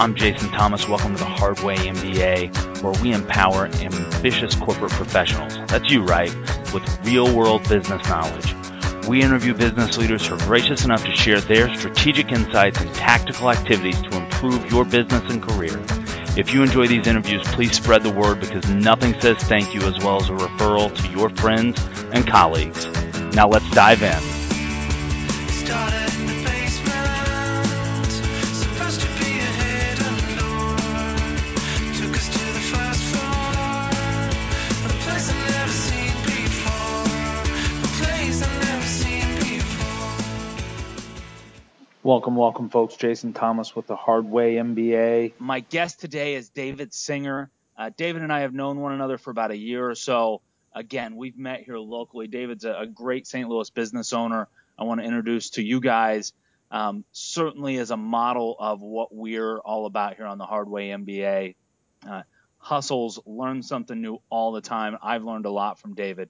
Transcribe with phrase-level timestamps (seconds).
[0.00, 0.88] I'm Jason Thomas.
[0.88, 5.54] Welcome to the Hard Way MBA, where we empower ambitious corporate professionals.
[5.66, 6.34] That's you, right?
[6.72, 8.54] With real world business knowledge.
[9.06, 13.50] We interview business leaders who are gracious enough to share their strategic insights and tactical
[13.50, 15.78] activities to improve your business and career.
[16.34, 20.02] If you enjoy these interviews, please spread the word because nothing says thank you as
[20.02, 21.78] well as a referral to your friends
[22.14, 22.86] and colleagues.
[23.34, 24.39] Now let's dive in.
[42.10, 42.96] Welcome, welcome, folks.
[42.96, 45.34] Jason Thomas with the Hard Way MBA.
[45.38, 47.52] My guest today is David Singer.
[47.78, 50.42] Uh, David and I have known one another for about a year or so.
[50.74, 52.26] Again, we've met here locally.
[52.26, 53.48] David's a, a great St.
[53.48, 54.48] Louis business owner.
[54.76, 56.32] I want to introduce to you guys,
[56.72, 60.88] um, certainly as a model of what we're all about here on the Hard Way
[60.88, 61.54] MBA.
[62.04, 62.22] Uh,
[62.58, 64.98] hustles, learn something new all the time.
[65.00, 66.28] I've learned a lot from David.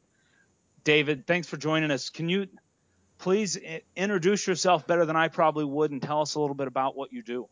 [0.85, 2.11] David, thanks for joining us.
[2.11, 2.49] Can you
[3.21, 3.59] please
[3.95, 7.13] introduce yourself better than I probably would and tell us a little bit about what
[7.13, 7.49] you do.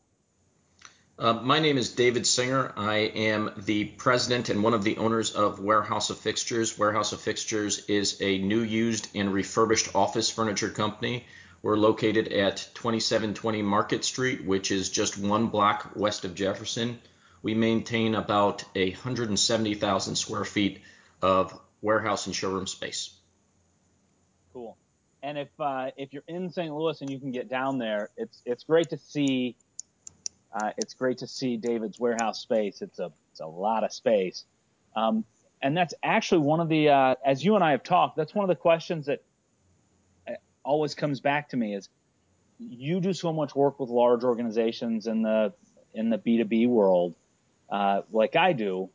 [1.19, 2.73] Uh, my name is David Singer.
[2.77, 6.79] I am the president and one of the owners of Warehouse of Fixtures.
[6.79, 11.27] Warehouse of Fixtures is a new, used, and refurbished office furniture company.
[11.61, 17.01] We're located at 2720 Market Street, which is just one block west of Jefferson.
[17.43, 20.83] We maintain about 170,000 square feet
[21.21, 23.11] of warehouse and showroom space.
[25.23, 26.75] And if uh, if you're in St.
[26.75, 29.57] Louis and you can get down there, it's it's great to see.
[30.53, 32.81] Uh, it's great to see David's warehouse space.
[32.83, 34.45] It's a it's a lot of space,
[34.97, 35.25] um,
[35.61, 38.17] and that's actually one of the uh, as you and I have talked.
[38.17, 39.23] That's one of the questions that
[40.27, 41.89] uh, always comes back to me is
[42.59, 45.53] you do so much work with large organizations in the
[45.95, 47.15] in the B2B world,
[47.71, 48.91] uh, like I do,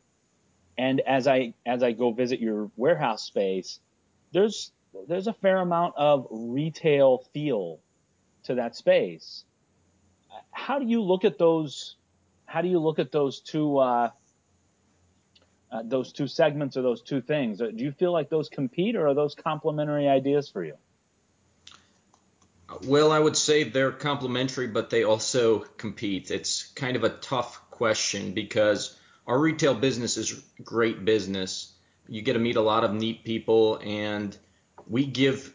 [0.78, 3.80] and as I as I go visit your warehouse space,
[4.32, 4.72] there's
[5.08, 7.80] there's a fair amount of retail feel
[8.44, 9.44] to that space.
[10.50, 11.96] How do you look at those?
[12.46, 13.78] How do you look at those two?
[13.78, 14.10] Uh,
[15.74, 17.58] uh, those two segments or those two things?
[17.58, 20.74] Do you feel like those compete, or are those complementary ideas for you?
[22.86, 26.30] Well, I would say they're complementary, but they also compete.
[26.30, 31.72] It's kind of a tough question because our retail business is great business.
[32.08, 34.36] You get to meet a lot of neat people, and
[34.88, 35.54] we give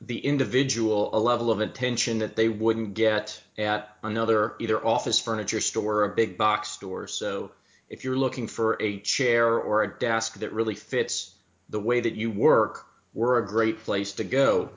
[0.00, 5.60] the individual a level of attention that they wouldn't get at another either office furniture
[5.60, 7.08] store or a big box store.
[7.08, 7.50] So
[7.88, 11.34] if you're looking for a chair or a desk that really fits
[11.68, 14.70] the way that you work, we're a great place to go.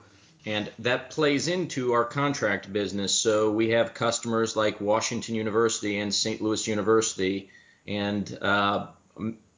[0.45, 3.13] And that plays into our contract business.
[3.13, 6.41] So we have customers like Washington University and St.
[6.41, 7.51] Louis University
[7.85, 8.87] and uh,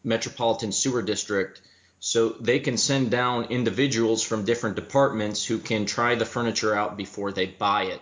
[0.04, 1.62] Metropolitan Sewer District
[2.06, 6.98] so they can send down individuals from different departments who can try the furniture out
[6.98, 8.02] before they buy it,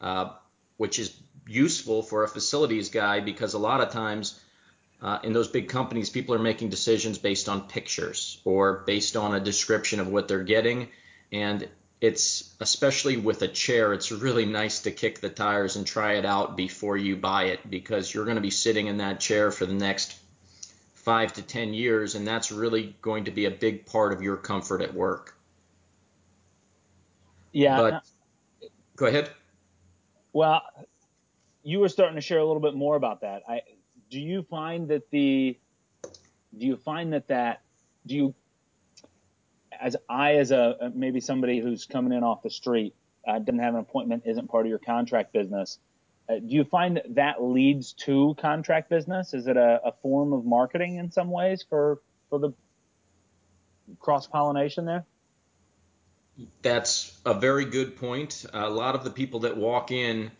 [0.00, 0.30] uh,
[0.76, 1.16] which is
[1.46, 4.40] useful for a facilities guy because a lot of times
[5.00, 9.32] uh, in those big companies, people are making decisions based on pictures or based on
[9.32, 10.88] a description of what they're getting.
[11.30, 11.68] And
[12.00, 16.24] it's especially with a chair, it's really nice to kick the tires and try it
[16.24, 19.64] out before you buy it because you're going to be sitting in that chair for
[19.64, 20.16] the next
[21.08, 24.36] five to 10 years, and that's really going to be a big part of your
[24.36, 25.38] comfort at work.
[27.50, 27.78] Yeah.
[27.78, 28.04] But
[28.94, 29.30] go ahead.
[30.34, 30.60] Well,
[31.62, 33.42] you were starting to share a little bit more about that.
[33.48, 33.62] I,
[34.10, 35.56] do you find that the,
[36.58, 37.62] do you find that that,
[38.06, 38.34] do you,
[39.80, 42.94] as I, as a, maybe somebody who's coming in off the street,
[43.26, 45.78] uh, doesn't have an appointment, isn't part of your contract business,
[46.28, 49.32] do you find that that leads to contract business?
[49.32, 52.52] Is it a, a form of marketing in some ways for for the
[53.98, 55.06] cross pollination there?
[56.62, 58.44] That's a very good point.
[58.52, 60.30] A lot of the people that walk in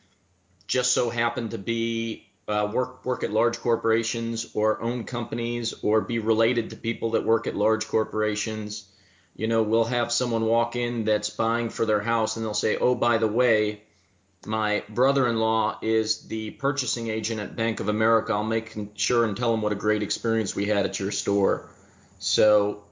[0.67, 6.03] just so happen to be uh, work work at large corporations or own companies or
[6.03, 8.87] be related to people that work at large corporations.
[9.35, 12.77] You know, we'll have someone walk in that's buying for their house and they'll say,
[12.77, 13.83] "Oh, by the way,
[14.47, 18.33] my brother-in-law is the purchasing agent at Bank of America.
[18.33, 21.69] I'll make sure and tell him what a great experience we had at your store.
[22.19, 22.85] So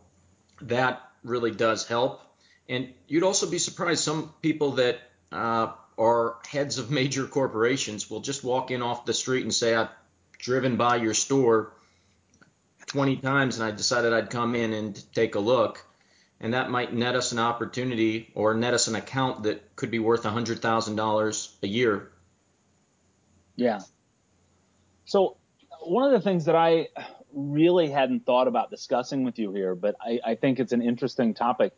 [0.63, 2.21] that really does help.
[2.69, 4.99] And you'd also be surprised some people that
[5.31, 9.75] uh, are heads of major corporations will just walk in off the street and say,
[9.75, 9.91] I've
[10.39, 11.73] driven by your store
[12.87, 15.86] 20 times and I decided I'd come in and take a look
[16.41, 19.99] and that might net us an opportunity or net us an account that could be
[19.99, 22.11] worth $100,000 a year.
[23.57, 23.81] Yeah.
[25.07, 25.37] So
[25.81, 26.89] one of the things that I
[27.33, 31.35] really hadn't thought about discussing with you here, but I, I think it's an interesting
[31.35, 31.75] topic.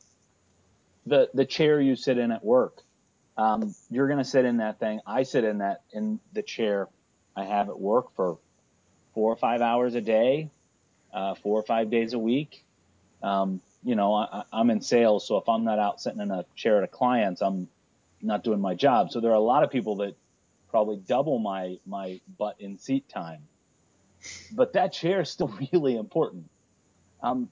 [1.06, 2.82] The the chair you sit in at work.
[3.36, 5.00] Um, you're going to sit in that thing.
[5.06, 6.88] I sit in that in the chair
[7.36, 8.38] I have at work for
[9.14, 10.50] four or five hours a day,
[11.14, 12.64] uh, four or five days a week.
[13.22, 16.44] Um, you know, I, I'm in sales, so if I'm not out sitting in a
[16.54, 17.68] chair at a client's, I'm
[18.20, 19.10] not doing my job.
[19.10, 20.16] So there are a lot of people that
[20.68, 23.42] probably double my my butt in seat time.
[24.52, 26.48] But that chair is still really important.
[27.22, 27.48] Um,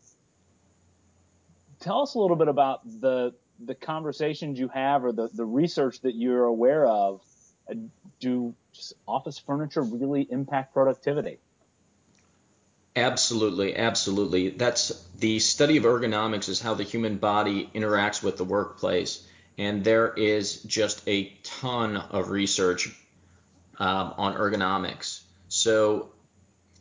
[1.81, 3.34] tell us a little bit about the
[3.64, 7.23] the conversations you have or the, the research that you're aware of.
[7.70, 7.75] Uh,
[8.20, 8.55] do
[9.08, 11.38] office furniture really impact productivity?
[12.96, 14.48] Absolutely, absolutely.
[14.48, 19.28] That's the study of ergonomics is how the human body interacts with the workplace,
[19.58, 22.88] and there is just a ton of research
[23.78, 25.20] um, on ergonomics.
[25.48, 26.10] So,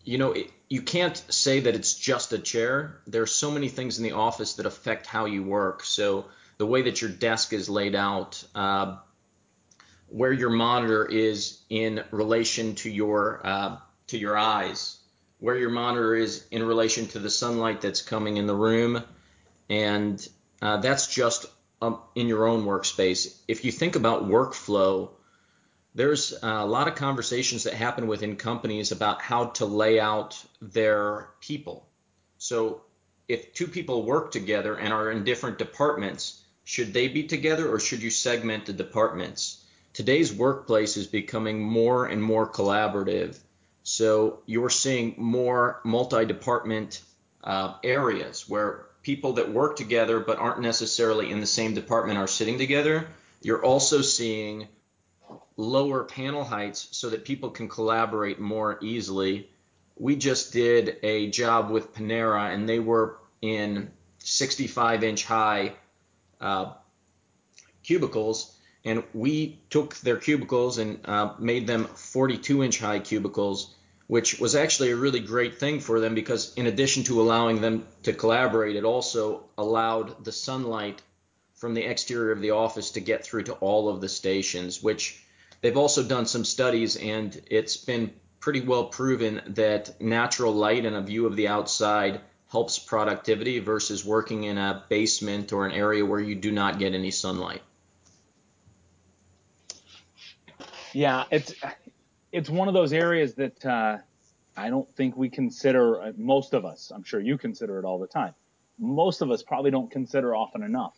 [0.05, 3.01] you know, it, you can't say that it's just a chair.
[3.07, 5.83] There are so many things in the office that affect how you work.
[5.83, 6.27] So,
[6.57, 8.99] the way that your desk is laid out, uh,
[10.07, 13.77] where your monitor is in relation to your uh,
[14.07, 14.99] to your eyes
[15.39, 19.03] where your monitor is in relation to the sunlight that's coming in the room,
[19.69, 20.27] and
[20.61, 21.45] uh, that's just
[21.81, 23.37] um, in your own workspace.
[23.47, 25.11] If you think about workflow,
[25.93, 31.29] there's a lot of conversations that happen within companies about how to lay out their
[31.39, 31.87] people.
[32.37, 32.81] So
[33.27, 37.79] if two people work together and are in different departments, should they be together or
[37.79, 39.63] should you segment the departments?
[39.93, 43.39] Today's workplace is becoming more and more collaborative
[43.87, 47.03] so you're seeing more multi-department
[47.43, 52.25] uh, areas where people that work together but aren't necessarily in the same department are
[52.25, 53.07] sitting together.
[53.43, 54.67] You're also seeing
[55.55, 59.51] lower panel heights so that people can collaborate more easily.
[59.95, 65.73] We just did a job with Panera and they were in 65 inch high
[66.41, 66.73] uh,
[67.83, 73.74] cubicles and we took their cubicles and uh, made them 42 inch high cubicles,
[74.07, 77.87] which was actually a really great thing for them because in addition to allowing them
[78.03, 81.01] to collaborate, it also allowed the sunlight
[81.55, 85.23] from the exterior of the office to get through to all of the stations, which
[85.61, 90.95] they've also done some studies and it's been pretty well proven that natural light and
[90.95, 96.05] a view of the outside helps productivity versus working in a basement or an area
[96.05, 97.63] where you do not get any sunlight.
[100.93, 101.53] Yeah, it's
[102.35, 103.97] it's one of those areas that uh,
[104.57, 106.01] I don't think we consider.
[106.01, 108.33] Uh, most of us, I'm sure you consider it all the time.
[108.77, 110.97] Most of us probably don't consider often enough.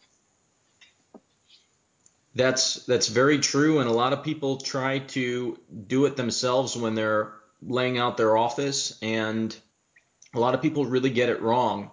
[2.34, 6.95] That's that's very true, and a lot of people try to do it themselves when
[6.95, 9.56] they're laying out their office, and
[10.34, 11.92] a lot of people really get it wrong.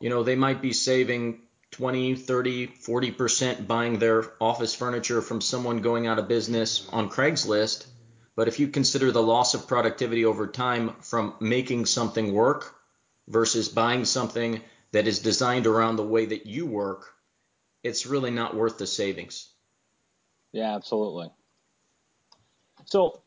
[0.00, 1.40] You know, they might be saving
[1.72, 7.86] 20, 30, 40% buying their office furniture from someone going out of business on Craigslist.
[8.36, 12.74] But if you consider the loss of productivity over time from making something work
[13.28, 14.60] versus buying something
[14.92, 17.14] that is designed around the way that you work,
[17.82, 19.50] it's really not worth the savings.
[20.52, 21.30] Yeah, absolutely.
[22.86, 23.22] So,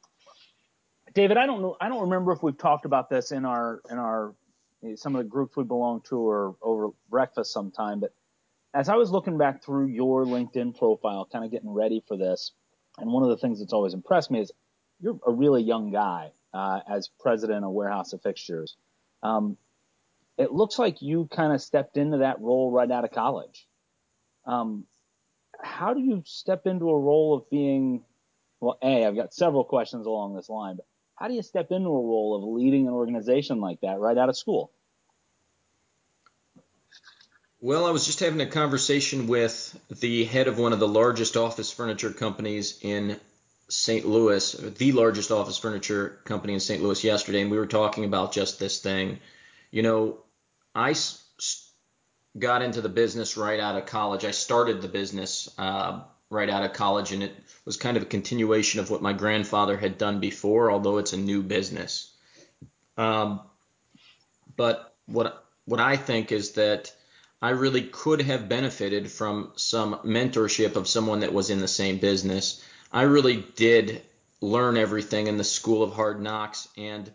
[1.14, 3.97] David, I don't know, I don't remember if we've talked about this in our in
[3.97, 4.35] our
[4.95, 8.14] some of the groups we belong to or over breakfast sometime, but
[8.73, 12.52] as I was looking back through your LinkedIn profile, kind of getting ready for this,
[12.99, 14.52] and one of the things that's always impressed me is
[15.01, 18.75] you're a really young guy uh, as president of Warehouse of Fixtures.
[19.23, 19.57] Um,
[20.37, 23.68] it looks like you kind of stepped into that role right out of college.
[24.45, 24.85] Um,
[25.61, 28.04] how do you step into a role of being,
[28.59, 30.85] well, A, I've got several questions along this line, but
[31.16, 34.30] how do you step into a role of leading an organization like that right out
[34.30, 34.71] of school?
[37.59, 41.35] Well, I was just having a conversation with the head of one of the largest
[41.35, 43.19] office furniture companies in
[43.69, 44.07] St.
[44.07, 46.81] Louis, the largest office furniture company in St.
[46.81, 49.19] Louis yesterday, and we were talking about just this thing.
[49.71, 50.18] You know,
[50.74, 50.95] I
[52.38, 54.24] got into the business right out of college.
[54.24, 58.07] I started the business uh, right out of college, and it was kind of a
[58.07, 62.14] continuation of what my grandfather had done before, although it's a new business.
[62.97, 63.42] Um,
[64.56, 66.94] but what what I think is that
[67.42, 71.97] I really could have benefited from some mentorship of someone that was in the same
[71.97, 72.64] business.
[72.92, 74.02] I really did
[74.42, 77.12] learn everything in the school of hard knocks and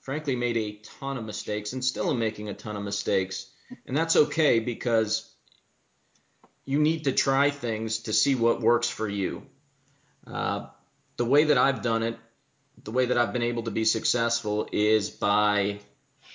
[0.00, 3.50] frankly made a ton of mistakes and still am making a ton of mistakes.
[3.86, 5.30] And that's okay because
[6.64, 9.46] you need to try things to see what works for you.
[10.26, 10.66] Uh,
[11.16, 12.18] the way that I've done it
[12.84, 15.80] the way that I've been able to be successful is by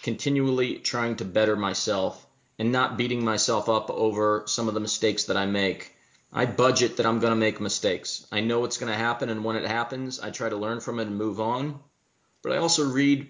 [0.03, 2.25] continually trying to better myself
[2.59, 5.93] and not beating myself up over some of the mistakes that I make.
[6.31, 8.27] I budget that I'm going to make mistakes.
[8.31, 10.99] I know what's going to happen, and when it happens, I try to learn from
[10.99, 11.79] it and move on.
[12.43, 13.27] But I also read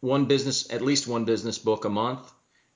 [0.00, 2.32] one business, at least one business book a month,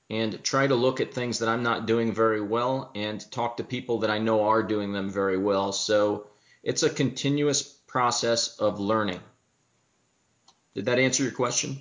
[0.09, 3.63] and try to look at things that I'm not doing very well and talk to
[3.63, 5.71] people that I know are doing them very well.
[5.71, 6.27] So
[6.63, 9.19] it's a continuous process of learning.
[10.73, 11.79] Did that answer your question?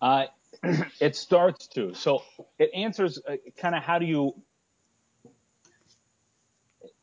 [0.00, 0.26] Uh,
[1.00, 1.94] it starts to.
[1.94, 2.22] So
[2.58, 4.34] it answers uh, kind of how do you.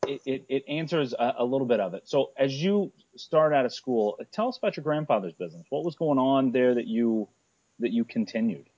[0.08, 2.08] It, it, answers a, a, little bit of it.
[2.08, 5.66] So as you start out of school, tell us about your grandfather's business.
[5.70, 7.28] What was going on there that you
[7.78, 8.68] that you continued?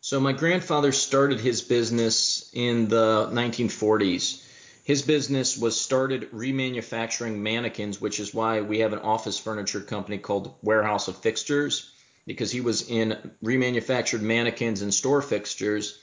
[0.00, 4.42] So my grandfather started his business in the 1940s.
[4.84, 10.18] His business was started remanufacturing mannequins, which is why we have an office furniture company
[10.18, 11.90] called Warehouse of Fixtures
[12.26, 15.98] because he was in remanufactured mannequins and store fixtures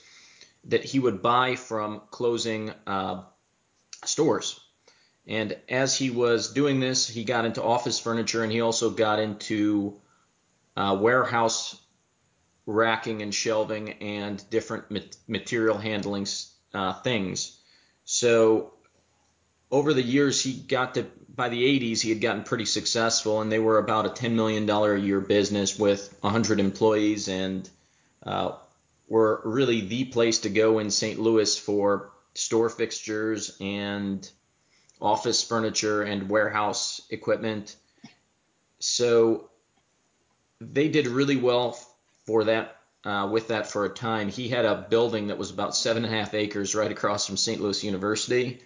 [0.64, 3.22] that he would buy from closing uh,
[4.04, 4.60] stores.
[5.26, 9.18] And as he was doing this, he got into office furniture and he also got
[9.18, 10.00] into
[10.76, 11.80] uh, warehouse
[12.66, 14.84] racking and shelving and different
[15.28, 16.26] material handling
[16.74, 17.58] uh, things.
[18.04, 18.74] So
[19.70, 23.50] over the years, he got to by the 80s, he had gotten pretty successful, and
[23.50, 27.68] they were about a $10 million a year business with 100 employees, and
[28.22, 28.52] uh,
[29.08, 31.18] were really the place to go in St.
[31.18, 34.28] Louis for store fixtures and
[35.00, 37.76] office furniture and warehouse equipment.
[38.78, 39.50] So
[40.60, 41.78] they did really well
[42.26, 42.76] for that.
[43.04, 46.14] Uh, with that for a time, he had a building that was about seven and
[46.14, 47.60] a half acres right across from St.
[47.60, 48.62] Louis University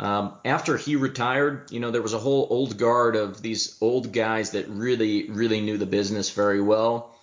[0.00, 4.14] um, after he retired, you know, there was a whole old guard of these old
[4.14, 7.14] guys that really, really knew the business very well.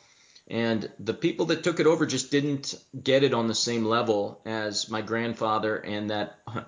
[0.50, 4.42] And the people that took it over just didn't get it on the same level
[4.46, 6.40] as my grandfather and that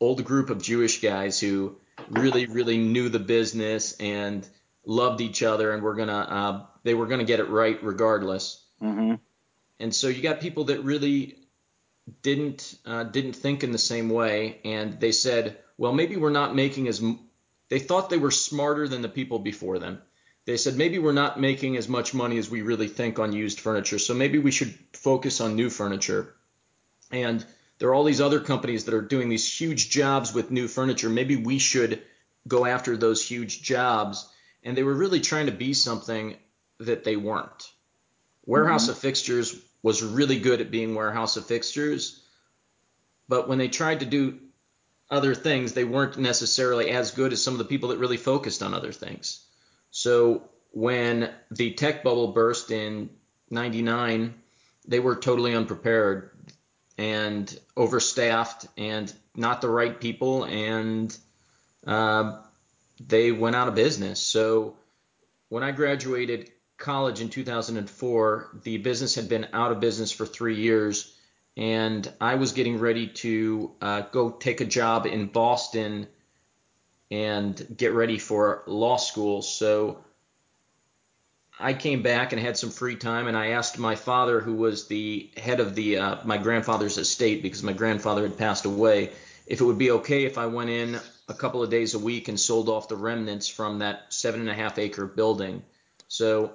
[0.00, 1.76] old group of Jewish guys who
[2.08, 4.48] really, really knew the business and
[4.86, 8.64] loved each other and were gonna, uh, they were gonna get it right regardless.
[8.82, 9.16] Mm-hmm.
[9.78, 11.36] And so you got people that really
[12.22, 16.54] didn't uh, didn't think in the same way, and they said, well, maybe we're not
[16.54, 17.20] making as m-.
[17.68, 20.00] they thought they were smarter than the people before them.
[20.46, 23.60] They said maybe we're not making as much money as we really think on used
[23.60, 26.34] furniture, so maybe we should focus on new furniture.
[27.10, 27.44] And
[27.78, 31.08] there are all these other companies that are doing these huge jobs with new furniture.
[31.08, 32.02] Maybe we should
[32.46, 34.28] go after those huge jobs.
[34.62, 36.36] And they were really trying to be something
[36.78, 37.70] that they weren't.
[38.44, 38.92] Warehouse mm-hmm.
[38.92, 42.22] of Fixtures was really good at being warehouse of fixtures,
[43.28, 44.38] but when they tried to do
[45.10, 48.62] other things, they weren't necessarily as good as some of the people that really focused
[48.62, 49.44] on other things.
[49.90, 53.10] So when the tech bubble burst in
[53.50, 54.34] 99,
[54.86, 56.30] they were totally unprepared
[56.96, 61.16] and overstaffed and not the right people, and
[61.86, 62.42] uh,
[63.00, 64.20] they went out of business.
[64.20, 64.76] So
[65.48, 70.56] when I graduated college in 2004, the business had been out of business for three
[70.56, 71.16] years,
[71.56, 76.06] and I was getting ready to uh, go take a job in Boston
[77.10, 79.42] and get ready for law school.
[79.42, 80.04] So
[81.58, 84.86] I came back and had some free time, and I asked my father, who was
[84.86, 89.12] the head of the uh, my grandfather's estate, because my grandfather had passed away,
[89.46, 90.98] if it would be okay if I went in
[91.28, 94.50] a couple of days a week and sold off the remnants from that seven and
[94.50, 95.62] a half acre building.
[96.08, 96.52] So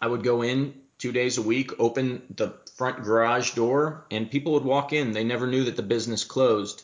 [0.00, 4.52] I would go in two days a week, open the front garage door, and people
[4.52, 5.12] would walk in.
[5.12, 6.82] They never knew that the business closed.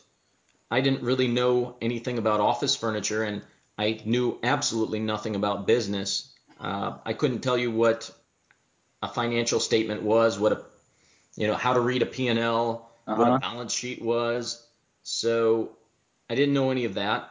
[0.73, 3.43] I didn't really know anything about office furniture, and
[3.77, 6.33] I knew absolutely nothing about business.
[6.59, 8.09] Uh, I couldn't tell you what
[9.03, 10.61] a financial statement was, what a
[11.35, 13.15] you know how to read a P&L, uh-huh.
[13.15, 13.39] what a uh-huh.
[13.39, 14.65] balance sheet was.
[15.03, 15.77] So
[16.27, 17.29] I didn't know any of that.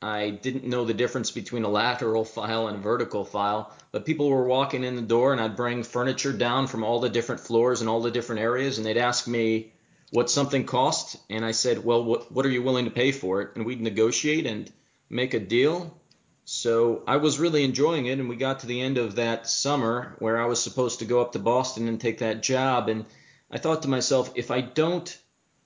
[0.00, 4.28] I didn't know the difference between a lateral file and a vertical file, but people
[4.28, 7.80] were walking in the door and I'd bring furniture down from all the different floors
[7.80, 9.72] and all the different areas and they'd ask me
[10.14, 13.42] what something cost and I said, "Well, what what are you willing to pay for
[13.42, 14.70] it?" and we'd negotiate and
[15.10, 16.00] make a deal.
[16.44, 20.14] So I was really enjoying it and we got to the end of that summer
[20.20, 23.06] where I was supposed to go up to Boston and take that job and
[23.50, 25.18] I thought to myself, if I don't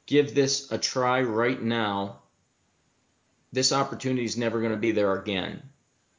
[0.06, 2.20] give this a try right now,
[3.52, 5.62] this opportunity is never going to be there again.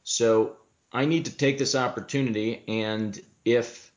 [0.04, 0.56] So
[0.92, 3.90] I need to take this opportunity, and if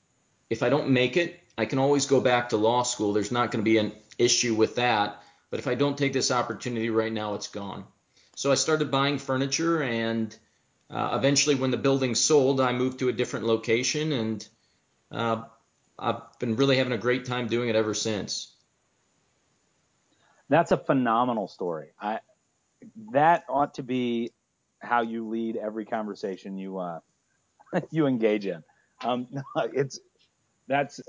[0.50, 3.14] if I don't make it, I can always go back to law school.
[3.14, 5.22] There's not going to be an issue with that.
[5.50, 7.86] But if I don't take this opportunity right now, it's gone.
[8.36, 10.36] So I started buying furniture, and
[10.90, 14.48] uh, eventually, when the building sold, I moved to a different location, and
[15.12, 15.44] uh,
[16.00, 18.54] I've been really having a great time doing it ever since.
[20.50, 21.94] That's a phenomenal story.
[22.02, 22.20] I
[23.12, 24.32] that ought to be
[24.80, 27.00] how you lead every conversation you uh,
[27.92, 28.64] you engage in.
[29.04, 29.28] Um,
[29.74, 30.00] it's
[30.68, 31.02] that's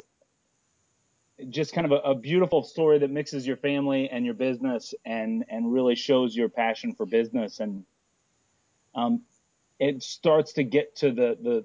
[1.50, 5.44] just kind of a, a, beautiful story that mixes your family and your business and
[5.48, 7.84] and really shows your passion for business and
[8.94, 9.22] um,
[9.80, 11.64] it starts to get to the the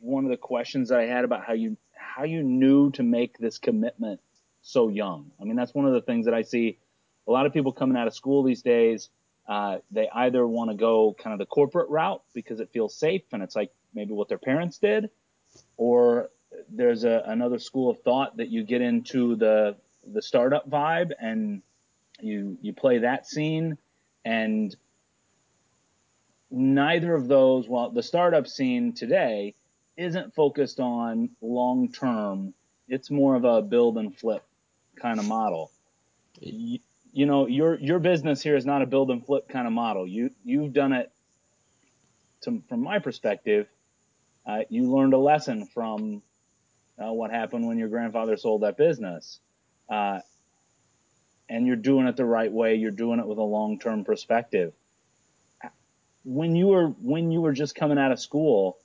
[0.00, 3.38] one of the questions that I had about how you how you knew to make
[3.38, 4.20] this commitment
[4.60, 5.30] so young.
[5.40, 6.78] I mean that's one of the things that I see
[7.26, 9.08] a lot of people coming out of school these days.
[9.48, 13.22] Uh, they either want to go kind of the corporate route because it feels safe
[13.32, 15.08] and it's like maybe what their parents did,
[15.78, 16.28] or
[16.70, 19.76] there's a, another school of thought that you get into the
[20.12, 21.62] the startup vibe and
[22.20, 23.78] you you play that scene.
[24.24, 24.74] And
[26.50, 29.54] neither of those well the startup scene today
[29.96, 32.54] isn't focused on long term
[32.88, 34.42] it's more of a build and flip
[34.96, 35.70] kind of model.
[36.40, 36.78] You,
[37.12, 40.06] you know your your business here is not a build and flip kind of model.
[40.06, 41.12] You you've done it
[42.42, 43.68] to, from my perspective
[44.46, 46.22] uh, you learned a lesson from
[47.02, 49.40] uh, what happened when your grandfather sold that business.
[49.88, 50.20] Uh,
[51.48, 52.74] and you're doing it the right way.
[52.74, 54.72] You're doing it with a long-term perspective.
[56.24, 58.78] When you were when you were just coming out of school,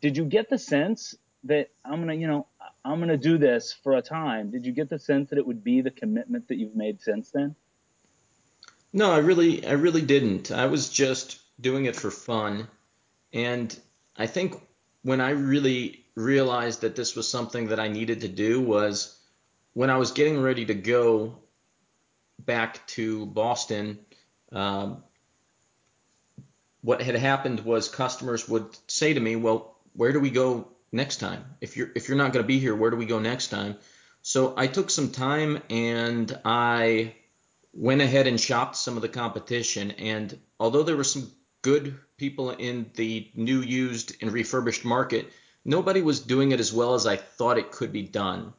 [0.00, 2.46] did you get the sense that I'm gonna, you know,
[2.84, 4.50] I'm gonna do this for a time?
[4.50, 7.30] Did you get the sense that it would be the commitment that you've made since
[7.30, 7.56] then?
[8.92, 10.52] No, I really, I really didn't.
[10.52, 12.68] I was just doing it for fun,
[13.32, 13.76] and
[14.16, 14.54] I think
[15.02, 19.16] when I really realized that this was something that I needed to do was
[19.74, 21.38] when I was getting ready to go
[22.38, 23.98] back to Boston.
[24.50, 25.04] Um,
[26.80, 31.18] what had happened was customers would say to me, "Well, where do we go next
[31.18, 31.44] time?
[31.60, 33.76] If you're if you're not going to be here, where do we go next time?"
[34.22, 37.14] So I took some time and I
[37.72, 39.90] went ahead and shopped some of the competition.
[39.92, 41.30] And although there were some
[41.62, 45.30] good people in the new, used, and refurbished market,
[45.66, 48.52] nobody was doing it as well as I thought it could be done.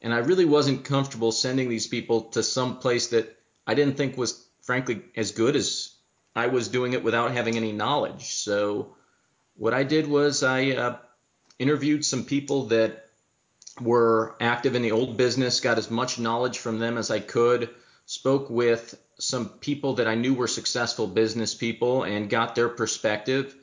[0.00, 4.16] And I really wasn't comfortable sending these people to some place that I didn't think
[4.16, 5.94] was, frankly, as good as
[6.34, 8.34] I was doing it without having any knowledge.
[8.34, 8.96] So
[9.56, 10.96] what I did was I uh,
[11.58, 13.10] interviewed some people that
[13.80, 17.68] were active in the old business, got as much knowledge from them as I could,
[18.06, 23.54] spoke with some people that I knew were successful business people and got their perspective,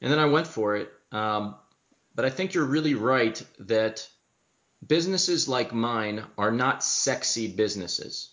[0.00, 0.92] and then I went for it.
[1.12, 1.56] Um,
[2.14, 4.08] but I think you're really right that
[4.86, 8.30] businesses like mine are not sexy businesses.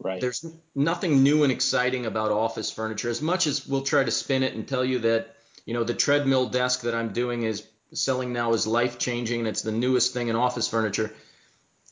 [0.00, 0.20] Right.
[0.20, 3.10] There's nothing new and exciting about office furniture.
[3.10, 5.94] As much as we'll try to spin it and tell you that, you know, the
[5.94, 10.12] treadmill desk that I'm doing is selling now is life changing and it's the newest
[10.12, 11.12] thing in office furniture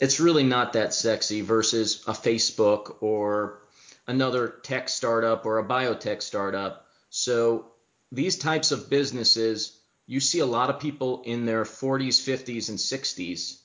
[0.01, 3.63] it's really not that sexy versus a Facebook or
[4.07, 6.87] another tech startup or a biotech startup.
[7.11, 7.67] So
[8.13, 12.79] these types of businesses, you see a lot of people in their 40s, 50s, and
[12.79, 13.61] 60s.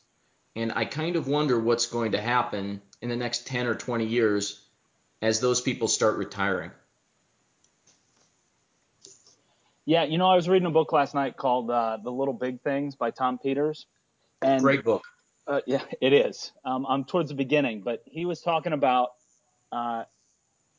[0.55, 4.05] And I kind of wonder what's going to happen in the next 10 or 20
[4.05, 4.61] years
[5.21, 6.71] as those people start retiring.
[9.85, 12.61] Yeah, you know, I was reading a book last night called uh, The Little Big
[12.61, 13.85] Things by Tom Peters.
[14.41, 15.03] And Great book.
[15.47, 16.51] Uh, yeah, it is.
[16.65, 19.09] Um, I'm towards the beginning, but he was talking about
[19.71, 20.03] uh,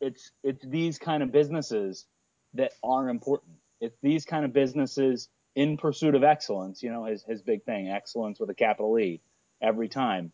[0.01, 2.07] it's it's these kind of businesses
[2.55, 3.53] that are important.
[3.81, 6.83] It's these kind of businesses in pursuit of excellence.
[6.83, 9.21] You know, his his big thing, excellence with a capital E,
[9.61, 10.33] every time,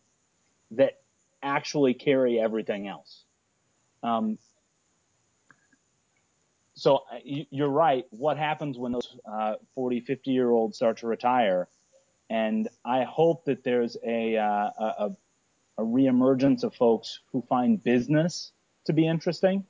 [0.71, 0.99] that
[1.41, 3.23] actually carry everything else.
[4.03, 4.37] Um,
[6.79, 8.05] so uh, you're right.
[8.09, 11.67] What happens when those uh, 40, 50 year olds start to retire?
[12.29, 15.11] And I hope that there's a, uh, a,
[15.77, 18.51] a reemergence of folks who find business
[18.85, 19.65] to be interesting.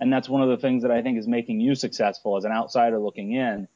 [0.00, 2.52] And that's one of the things that I think is making you successful as an
[2.52, 3.68] outsider looking in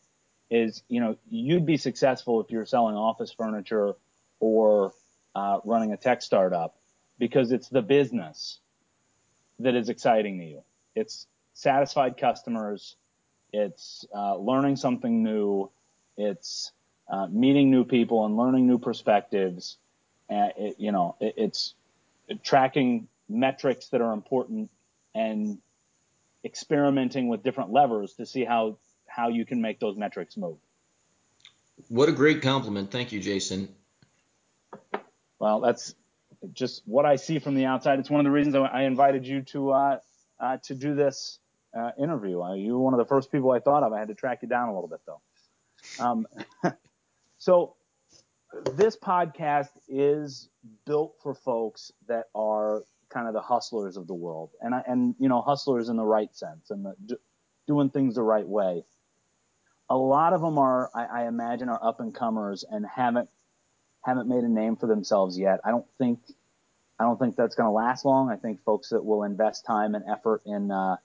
[0.51, 3.95] is, you know, you'd be successful if you're selling office furniture
[4.41, 4.93] or
[5.35, 6.77] uh, running a tech startup
[7.19, 8.61] because it's the business
[9.59, 10.63] that is exciting to you.
[10.95, 12.97] It's satisfied customers.
[13.53, 15.71] It's uh, learning something new.
[16.17, 16.73] It's
[17.09, 19.79] uh, meeting new people and learning new perspectives.
[20.29, 21.75] And it, you know, it, it's
[22.43, 24.71] tracking metrics that are important
[25.15, 25.59] and
[26.45, 28.79] experimenting with different levers to see how
[29.17, 30.59] how you can make those metrics move.
[31.89, 32.91] What a great compliment.
[32.91, 33.69] Thank you, Jason.
[35.39, 35.95] Well, that's
[36.53, 37.99] just what I see from the outside.
[37.99, 39.99] It's one of the reasons I invited you to uh,
[40.39, 41.39] uh, to do this
[41.77, 42.43] uh, interview.
[42.43, 43.93] Uh, you were one of the first people I thought of.
[43.93, 46.05] I had to track you down a little bit though.
[46.05, 46.27] Um,
[47.39, 47.77] so
[48.75, 50.51] this podcast is
[50.85, 55.15] built for folks that are kind of the hustlers of the world, and I, and
[55.19, 57.19] you know hustlers in the right sense and the,
[57.67, 58.85] doing things the right way.
[59.89, 63.29] A lot of them are, I, I imagine, are up and comers and haven't
[64.05, 65.61] haven't made a name for themselves yet.
[65.65, 66.21] I don't think
[66.99, 68.31] I don't think that's going to last long.
[68.31, 70.97] I think folks that will invest time and effort in uh,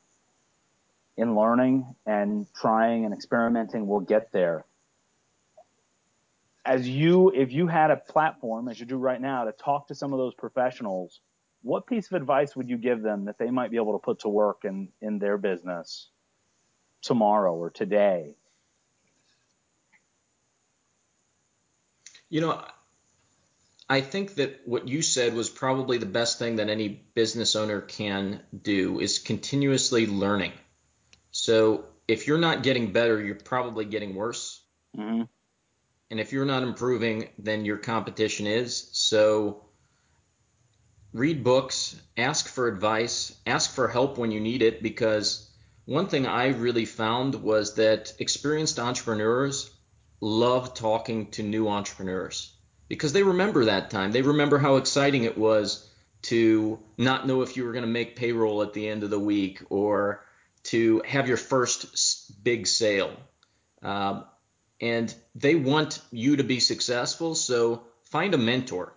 [1.17, 4.65] in learning and trying and experimenting will get there.
[6.63, 9.95] As you, if you had a platform, as you do right now, to talk to
[9.95, 11.19] some of those professionals,
[11.63, 14.19] what piece of advice would you give them that they might be able to put
[14.19, 16.09] to work in, in their business
[17.01, 18.35] tomorrow or today?
[22.31, 22.63] You know,
[23.89, 27.81] I think that what you said was probably the best thing that any business owner
[27.81, 30.53] can do is continuously learning.
[31.31, 34.63] So if you're not getting better, you're probably getting worse.
[34.97, 35.23] Mm-hmm.
[36.09, 38.89] And if you're not improving, then your competition is.
[38.93, 39.65] So
[41.11, 45.51] read books, ask for advice, ask for help when you need it, because
[45.83, 49.69] one thing I really found was that experienced entrepreneurs
[50.21, 52.53] love talking to new entrepreneurs
[52.87, 54.11] because they remember that time.
[54.11, 55.89] They remember how exciting it was
[56.23, 59.19] to not know if you were going to make payroll at the end of the
[59.19, 60.23] week or
[60.63, 63.11] to have your first big sale.
[63.81, 64.25] Um,
[64.79, 68.93] and they want you to be successful, so find a mentor.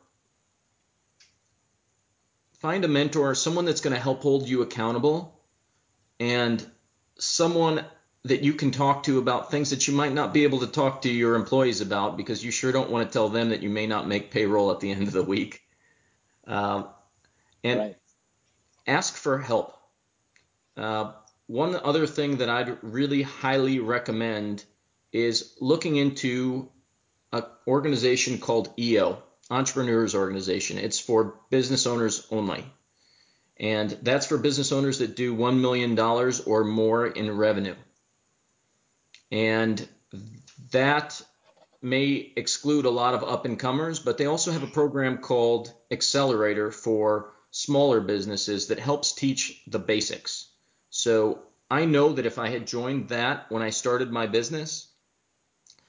[2.59, 5.39] Find a mentor, someone that's going to help hold you accountable,
[6.19, 6.65] and
[7.19, 7.85] someone
[8.25, 11.03] that you can talk to about things that you might not be able to talk
[11.03, 13.87] to your employees about because you sure don't want to tell them that you may
[13.87, 15.63] not make payroll at the end of the week.
[16.47, 16.89] Um,
[17.63, 17.97] and right.
[18.87, 19.77] ask for help.
[20.77, 21.13] Uh,
[21.47, 24.65] one other thing that I'd really highly recommend
[25.13, 26.71] is looking into
[27.33, 30.79] an organization called EO, Entrepreneurs Organization.
[30.79, 32.65] It's for business owners only.
[33.59, 37.77] And that's for business owners that do $1 million or more in revenue.
[39.35, 39.89] And
[40.71, 41.21] that
[41.83, 45.75] may exclude a lot of up and comers, but they also have a program called
[45.91, 50.51] Accelerator for smaller businesses that helps teach the basics.
[50.91, 54.87] So I know that if I had joined that when I started my business,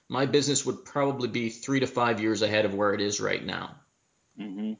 [0.09, 3.45] my business would probably be three to five years ahead of where it is right
[3.45, 3.75] now.
[4.39, 4.73] Mm-hmm.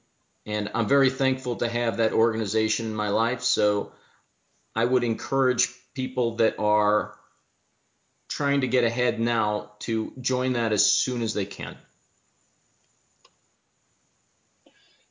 [0.48, 3.44] And I'm very thankful to have that organization in my life.
[3.44, 3.92] So
[4.76, 7.16] I would encourage people that are
[8.36, 11.78] trying to get ahead now to join that as soon as they can.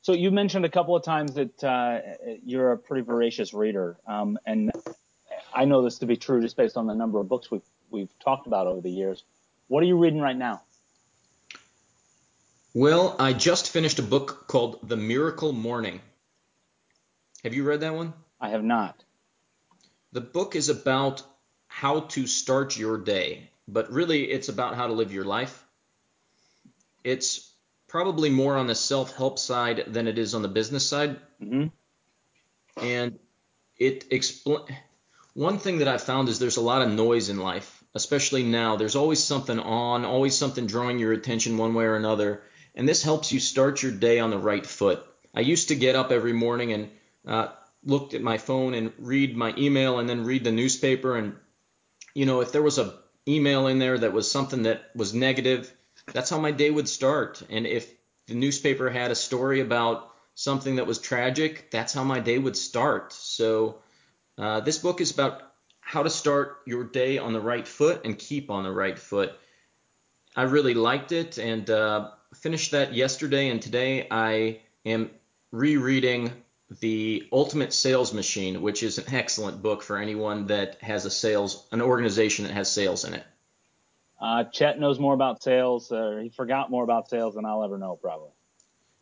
[0.03, 2.01] So you mentioned a couple of times that uh,
[2.45, 4.71] you're a pretty voracious reader, um, and
[5.55, 8.11] I know this to be true just based on the number of books we've we've
[8.23, 9.25] talked about over the years.
[9.69, 10.61] What are you reading right now?
[12.75, 16.03] Well, I just finished a book called The Miracle Morning.
[17.43, 18.13] Have you read that one?
[18.39, 19.03] I have not.
[20.13, 21.23] The book is about
[21.75, 25.67] how to start your day, but really it's about how to live your life.
[27.03, 27.53] It's
[27.89, 31.17] probably more on the self help side than it is on the business side.
[31.43, 31.67] Mm-hmm.
[32.81, 33.19] And
[33.77, 34.61] it explain
[35.33, 38.77] one thing that I've found is there's a lot of noise in life, especially now.
[38.77, 42.45] There's always something on, always something drawing your attention one way or another.
[42.77, 45.05] And this helps you start your day on the right foot.
[45.35, 46.91] I used to get up every morning and
[47.27, 47.49] uh,
[47.85, 51.35] looked at my phone and read my email and then read the newspaper and
[52.15, 52.95] you know, if there was a
[53.27, 55.73] email in there that was something that was negative,
[56.13, 57.43] that's how my day would start.
[57.51, 57.93] And if
[58.27, 62.57] the newspaper had a story about something that was tragic, that's how my day would
[62.57, 63.13] start.
[63.13, 63.79] So
[64.39, 65.43] uh, this book is about
[65.81, 69.33] how to start your day on the right foot and keep on the right foot.
[70.37, 75.11] I really liked it and uh, finished that yesterday, and today I am
[75.53, 76.33] rereading
[76.81, 81.67] the Ultimate Sales Machine, which is an excellent book for anyone that has a sales,
[81.73, 83.25] an organization that has sales in it.
[84.21, 87.77] Uh, Chet knows more about sales, or he forgot more about sales than I'll ever
[87.77, 88.31] know, probably.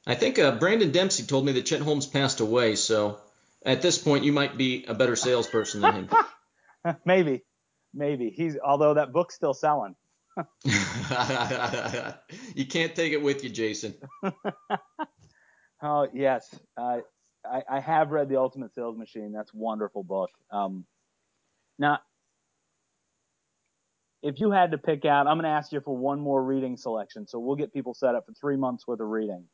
[0.07, 3.21] I think uh, Brandon Dempsey told me that Chet Holmes passed away, so
[3.65, 6.09] at this point you might be a better salesperson than him.
[7.05, 7.45] maybe,
[7.95, 8.59] maybe he's.
[8.59, 9.95] Although that book's still selling.
[10.65, 10.73] you
[12.67, 13.95] can't take it with you, Jason.
[15.83, 16.99] oh yes, uh,
[17.53, 19.33] I, I, have read The Ultimate Sales Machine.
[19.33, 20.31] That's a wonderful book.
[20.51, 20.87] Um,
[21.79, 21.99] now,
[24.23, 26.77] if you had to pick out, I'm going to ask you for one more reading
[26.77, 27.27] selection.
[27.27, 29.45] So we'll get people set up for three months worth of reading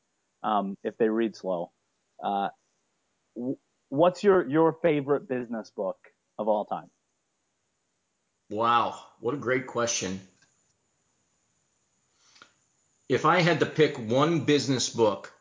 [0.43, 1.73] um, if they read slow.
[2.23, 2.49] Uh,
[3.89, 5.97] what's your your favorite business book
[6.39, 6.91] of all time?
[8.51, 10.21] Wow, what a great question.
[13.09, 15.33] If I had to pick one business book,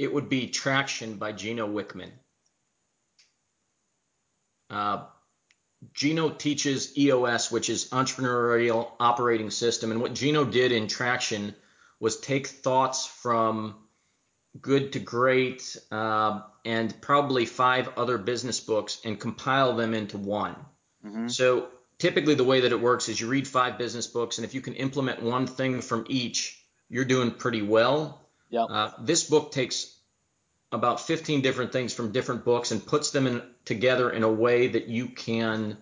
[0.00, 2.10] it would be Traction by Gino Wickman.
[4.70, 5.04] Uh,
[5.92, 9.90] Gino teaches EOS, which is Entrepreneurial Operating System.
[9.90, 11.54] And what Gino did in Traction
[12.00, 13.76] was take thoughts from
[14.58, 20.56] good to great uh, and probably five other business books and compile them into one.
[21.04, 21.28] Mm-hmm.
[21.28, 24.54] So typically the way that it works is you read five business books, and if
[24.54, 28.20] you can implement one thing from each, you're doing pretty well.
[28.50, 28.66] Yep.
[28.68, 29.89] Uh, this book takes
[30.72, 34.68] about 15 different things from different books and puts them in, together in a way
[34.68, 35.76] that you can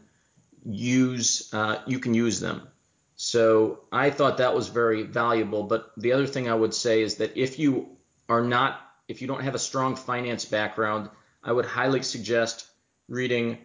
[0.65, 2.69] use uh, you can use them.
[3.17, 5.65] So I thought that was very valuable.
[5.65, 7.89] But the other thing I would say is that if you
[8.29, 11.09] are not if you don't have a strong finance background,
[11.43, 12.67] I would highly suggest
[13.09, 13.59] reading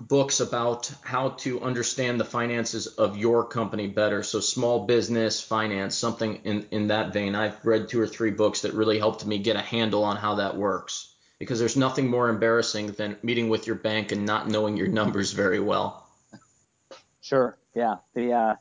[0.00, 4.22] books about how to understand the finances of your company better.
[4.22, 7.34] So small business finance, something in, in that vein.
[7.34, 10.36] I've read two or three books that really helped me get a handle on how
[10.36, 11.14] that works.
[11.38, 15.32] Because there's nothing more embarrassing than meeting with your bank and not knowing your numbers
[15.32, 16.06] very well.
[17.20, 17.58] Sure.
[17.74, 17.96] Yeah.
[18.14, 18.54] The uh,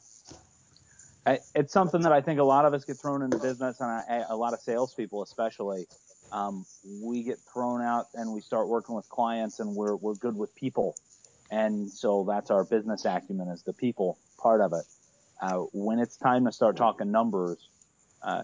[1.26, 3.90] I, it's something that I think a lot of us get thrown into business, and
[3.90, 5.88] I, a lot of salespeople especially.
[6.32, 6.66] Um,
[7.04, 10.56] we get thrown out and we start working with clients, and we're we're good with
[10.56, 10.96] people
[11.52, 14.86] and so that's our business acumen is the people part of it.
[15.42, 17.58] Uh, when it's time to start talking numbers,
[18.22, 18.44] uh,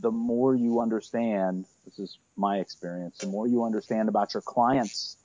[0.00, 5.16] the more you understand, this is my experience, the more you understand about your client's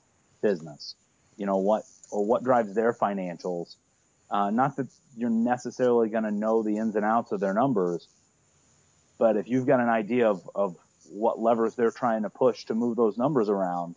[0.42, 0.94] business,
[1.36, 3.76] you know, what, or what drives their financials.
[4.30, 8.06] Uh, not that you're necessarily going to know the ins and outs of their numbers,
[9.18, 10.76] but if you've got an idea of, of
[11.10, 13.96] what levers they're trying to push to move those numbers around,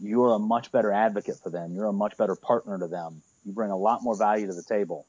[0.00, 1.74] you're a much better advocate for them.
[1.74, 3.22] You're a much better partner to them.
[3.44, 5.06] You bring a lot more value to the table.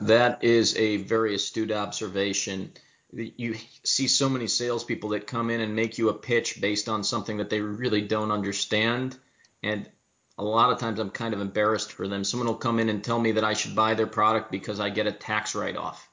[0.00, 2.72] That is a very astute observation.
[3.12, 7.04] You see so many salespeople that come in and make you a pitch based on
[7.04, 9.16] something that they really don't understand.
[9.62, 9.88] And
[10.36, 12.24] a lot of times I'm kind of embarrassed for them.
[12.24, 14.90] Someone will come in and tell me that I should buy their product because I
[14.90, 16.08] get a tax write off.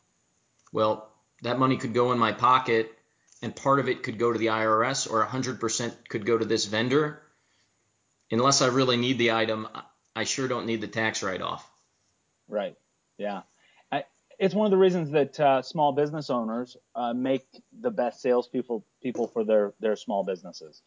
[0.72, 2.96] Well, that money could go in my pocket
[3.41, 6.65] and part of it could go to the IRS or 100% could go to this
[6.65, 7.21] vendor,
[8.30, 9.67] unless I really need the item,
[10.15, 11.69] I sure don't need the tax write off.
[12.47, 12.77] Right.
[13.17, 13.41] Yeah.
[13.91, 14.04] I,
[14.38, 17.45] it's one of the reasons that uh, small business owners uh, make
[17.80, 20.82] the best salespeople people for their, their small businesses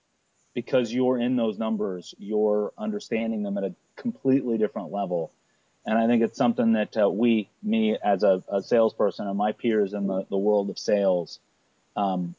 [0.54, 5.32] because you're in those numbers, you're understanding them at a completely different level.
[5.84, 9.52] And I think it's something that uh, we, me as a, a, salesperson and my
[9.52, 11.40] peers in the, the world of sales,
[11.96, 12.34] um,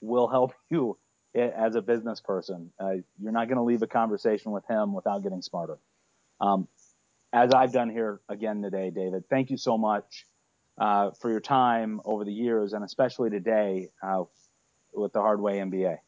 [0.00, 0.98] will help you
[1.34, 2.72] as a business person.
[2.78, 5.78] Uh, you're not going to leave a conversation with him without getting smarter.
[6.40, 6.68] Um,
[7.32, 9.24] as I've done here again today, David.
[9.30, 10.26] Thank you so much
[10.78, 14.24] uh, for your time over the years, and especially today uh,
[14.92, 15.98] with the Hardway MBA.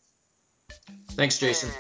[1.13, 1.71] Thanks, Jason.